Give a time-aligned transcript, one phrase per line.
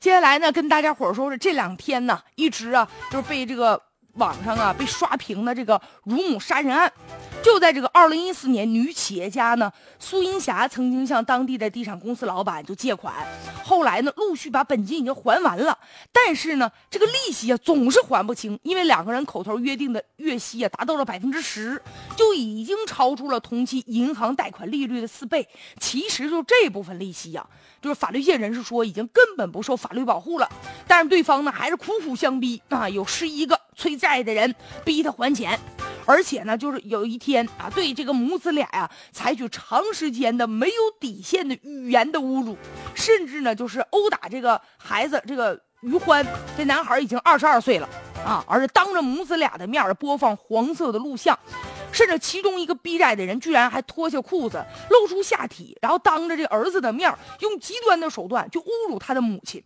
[0.00, 3.80] 接下来呢，跟大家伙说说这两天呢，一直啊就是被这个
[4.18, 6.92] 网上啊被刷屏的这个乳母杀人案。
[7.42, 13.14] 就在这个二零一四年，女企业家呢苏银霞曾经向当地的地产公司老板就借款，
[13.64, 15.78] 后来呢陆续把本金已经还完了，
[16.12, 21.80] 但是呢这个利息啊总是还不清，因为两个人口头约定的月息啊达到了百分之十，
[22.16, 25.48] 就已经超出了同期银行贷款利率的四倍。
[25.78, 27.46] 其实就这部分利息呀，
[27.80, 30.50] 就是法律界人士说已经根本不受法律保护了，
[30.88, 35.58] 但是对方呢还是苦苦相逼啊，有十一个催债的人逼他还钱。
[36.04, 42.56] 而且呢，就是有一天啊，对这个母子俩呀，采取长时间的没有底线的语言的侮辱，
[42.94, 45.22] 甚至呢，就是殴打这个孩子。
[45.26, 47.86] 这个于欢，这男孩已经二十二岁了
[48.24, 51.38] 啊，而且当着母子俩的面播放黄色的录像，
[51.92, 59.62] 甚至其中一个逼债的人居然还脱下裤子露出下体，然后当着这儿子的面用极端的手段就侮辱他的母亲。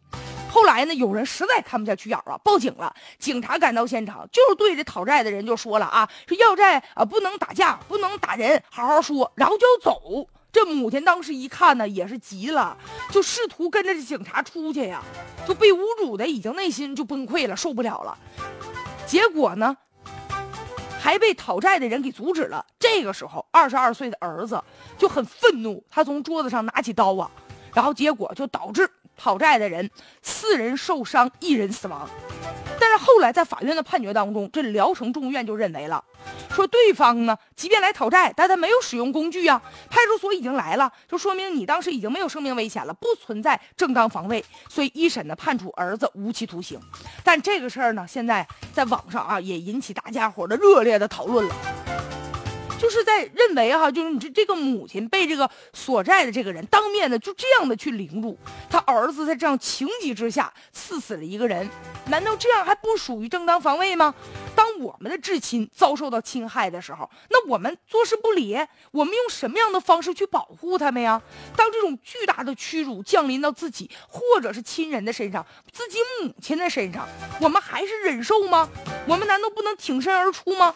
[0.62, 2.94] 后来呢，有人实在看不下去眼了，报警了。
[3.18, 10.24] 警察赶到现场，就是对着讨债的人就说了啊，说要债啊，不能打架，不能打人，好好说，然后就要走。
[10.52, 12.78] 这母亲当时一看呢，也是急了，
[13.10, 15.02] 就试图跟着这警察出去呀，
[15.48, 18.16] 就被侮辱的已经内心就崩溃了，受不了了。
[19.04, 19.76] 结果呢，
[21.00, 22.64] 还被讨债的人给阻止了。
[22.78, 24.62] 这个时候，二十二岁的儿子
[24.96, 27.28] 就很愤怒，他从桌子上拿起刀啊，
[27.74, 28.88] 然后结果就导致。
[29.16, 29.90] 讨债的人
[30.22, 32.08] 四人受伤，一人死亡。
[32.80, 36.02] 但是后来在法院的判决当中，这聊城中院就认为了，
[36.50, 39.62] 说对方呢，即便来讨债，但他没有使用工具啊。
[39.88, 44.44] 派出所已经来了，就说明你当时已经没有生命危险了，不存在正当防卫。
[44.68, 46.80] 所以一审呢判处儿子无期徒刑。
[47.22, 51.54] 但这个事儿呢，现在在网上啊也引起大家伙的热烈的讨论了。
[52.82, 58.36] 就是在认为哈，就是你这这个母亲被这个所债的这个人当面的就这样的去凌辱
[58.68, 61.70] 他儿子，在这样情急之下刺死了一个人，
[62.08, 64.12] 难道这样还不属于正当防卫吗？
[64.56, 68.58] 当我们的至亲遭受到侵害的时候，那我们坐视不理，
[68.90, 71.22] 我们用什么样的方式去保护他们呀？
[71.56, 77.06] 当这种巨大的屈辱降临到自己或者是亲人的身上，自己母亲的身上，
[77.40, 78.68] 我们还是忍受吗？
[79.06, 80.74] 我们难道不能挺身而出吗？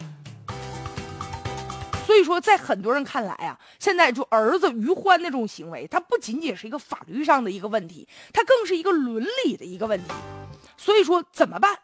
[2.07, 10.15] 所以说，在很多人看来啊，现在就儿子于欢那种行为，他不仅仅是一个法律上的一个问题，他更是一个伦理的一个问题。
[10.77, 11.77] 所以说，怎么办？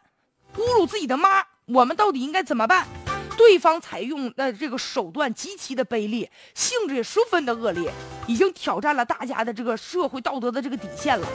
[0.55, 2.87] 侮辱自己的妈，我们到底应该怎么办？
[3.35, 7.91] 对方采用的这个手段极其的卑劣，性质也十分的恶劣，
[8.25, 11.27] 已经挑战了大家的这个社会道德的这个底线了。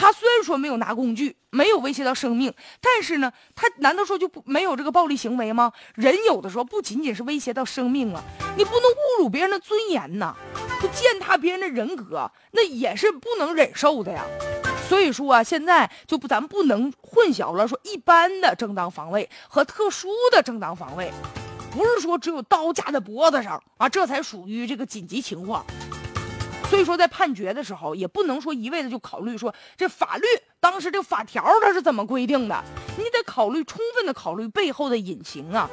[0.00, 5.72] 他虽然说没有拿工具，没有威胁到生命，但是呢，他难道说就不没有这个暴力行为吗？
[5.96, 8.22] 人有的时候不仅仅是威胁到生命啊，
[8.56, 10.36] 你不能侮辱别人的尊严呐，
[10.80, 14.24] 就践踏别人的人格，那也是不能忍受的呀。
[14.88, 21.12] 所以说啊，现在就不咱们不能混淆了，说一般的正当防卫和特殊的正当防卫，
[21.72, 25.66] 不是说只有刀架在脖子上啊，这才属于这个紧急情况。
[26.68, 30.24] 所以说，在判决的时候，也不能说一味的就考虑说这法律
[30.60, 32.62] 当时这法条它是怎么规定的，
[32.96, 35.68] 你得考虑充分的考虑背后的隐情啊。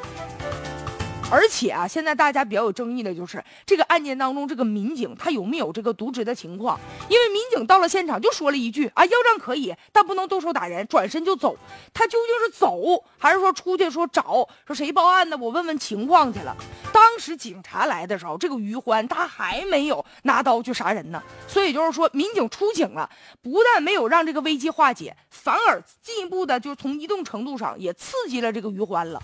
[1.32, 6.80] 而且啊，现在大家比较有争议的就是这个案件当中，这个民警他有没有这个渎职的情况？
[7.10, 11.58] 因为民警到了现场就说了一句啊，要账可以，但不能动手打人，转身就走。
[11.96, 15.36] 他究竟是走，还是说出去说找说谁报案的？
[15.36, 16.56] 我问问情况去了。
[16.94, 21.24] 当当时警察来的时候，这个于欢他还没有拿刀去杀人呢。
[21.48, 23.09] 所以就是说，民警出警了，
[23.42, 29.24] 不但没有让这个危机化解，反而进一步的就从一定程度上也刺激了这个于欢了。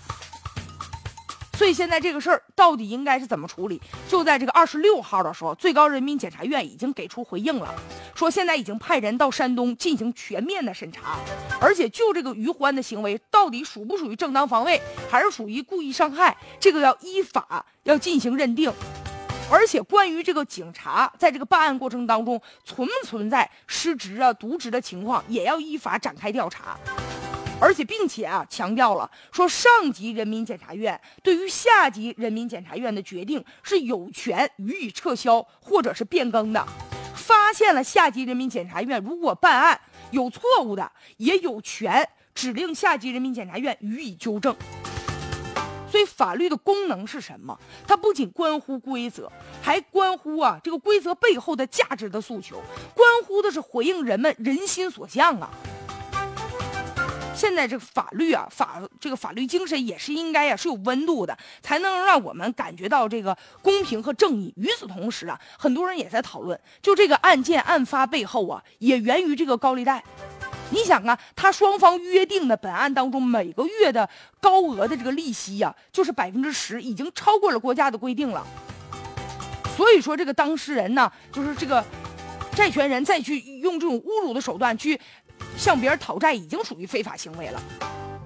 [1.52, 3.78] 所以现在这个事儿到底应该是怎么处理？
[4.08, 7.74] 就在这个二十六号的时候，最高人民检察院已经给出回应了，
[8.22, 11.18] 说现在已经派人到山东进行全面的审查，
[11.60, 18.72] 而且就这个于欢的行为到底属不属于正当防卫，还是属于故意伤害，这个要依法要进行认定。
[19.50, 26.78] 而且关于这个警察在这个办案过程当中存不存在失职啊、渎职的情况，也要依法展开调查。
[27.60, 36.64] 而且，并且啊，强调了说，上级人民检察院对于下级人民检察院的决定是有权予以撤销或者是变更的。
[37.52, 44.54] 现了下级人民检察院如果办案有错误的，也有权指令下级人民检察院予以纠正。
[45.90, 47.58] 所以，法律的功能是什么？
[47.86, 52.56] 它不仅关乎规则，还关乎啊这个规则背后的价值的诉求，
[52.94, 55.50] 关乎的是回应人们人心所向啊。
[57.42, 64.54] 现在这个法律啊，法这个法律精神也是应该呀是有温度的，才能让我们感觉到这个公平和正义。
[64.56, 70.00] 与此同时啊，很多人也在讨论，就这个案件案发背后啊，也源于这个高利贷。
[70.70, 74.08] 你想啊，他双方约定的本案当中每个月的
[74.40, 78.46] 高额的这个利息呀，就是百分之十，已经超过了国家的规定了。
[79.76, 81.84] 所以说，这个当事人呢，就是这个
[82.54, 85.00] 债权人再去用这种侮辱的手段去
[85.56, 87.62] 向别人讨债，已经属于非法行为了。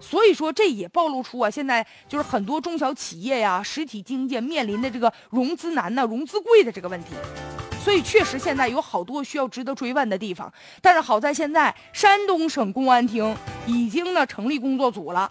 [0.00, 7.10] 所以说，这也暴露出啊，现在就是很多中小企业呀、实体经济面临的这个融资难呐、融资贵的这个问题。
[7.86, 10.52] 所以确实现在有好多需要值得追问的地方，
[10.82, 13.32] 但是好在现在山东省公安厅
[13.64, 15.30] 已经呢成立工作组了，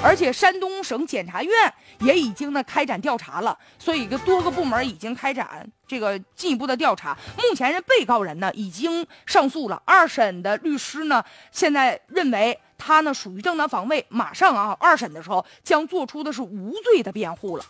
[0.00, 7.18] 而且山东省检察院也已经呢开展调查了，所以个多个部门已经开展这个进一步的调查。
[7.36, 11.20] 目前人被告人呢已经上诉了，二审的律师呢
[11.50, 17.64] 现在认为他呢属于正当防卫，马上啊二审的时候将做出的是无罪的辩护了。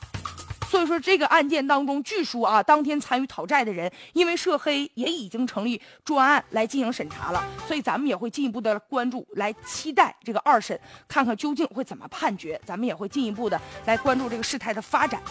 [0.68, 7.42] 所以说，这个案件当中，据说啊，当天参与讨债的人因为涉黑，也已经成立专案来进行审查了。
[7.66, 12.60] 所以咱们也会进一步的关注，来期待这个二审，看看究竟会怎么判决。
[12.64, 15.22] 咱们也会进一步的来关注这个事态的发展。